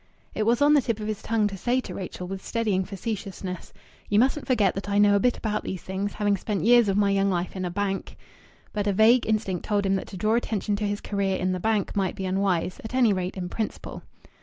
It 0.33 0.47
was 0.47 0.63
on 0.63 0.73
the 0.73 0.81
tip 0.81 0.99
of 0.99 1.05
his 1.05 1.21
tongue 1.21 1.45
to 1.45 1.55
say 1.55 1.79
to 1.81 1.93
Rachel, 1.93 2.25
with 2.27 2.43
steadying 2.43 2.85
facetiousness 2.85 3.71
"You 4.09 4.17
mustn't 4.17 4.47
forget 4.47 4.73
that 4.73 4.89
I 4.89 4.97
know 4.97 5.15
a 5.15 5.19
bit 5.19 5.37
about 5.37 5.63
these 5.63 5.83
things, 5.83 6.13
having 6.13 6.37
spent 6.37 6.63
years 6.63 6.89
of 6.89 6.97
my 6.97 7.11
young 7.11 7.29
life 7.29 7.55
in 7.55 7.65
a 7.65 7.69
bank." 7.69 8.17
But 8.73 8.87
a 8.87 8.93
vague 8.93 9.27
instinct 9.27 9.63
told 9.63 9.85
him 9.85 9.93
that 9.97 10.07
to 10.07 10.17
draw 10.17 10.33
attention 10.33 10.75
to 10.77 10.87
his 10.87 11.01
career 11.01 11.37
in 11.37 11.51
the 11.51 11.59
bank 11.59 11.95
might 11.95 12.15
be 12.15 12.25
unwise 12.25 12.81
at 12.83 12.95
any 12.95 13.13
rate, 13.13 13.37
in 13.37 13.47
principle. 13.47 14.01